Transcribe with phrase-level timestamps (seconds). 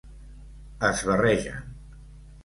[0.87, 1.61] Es barregen.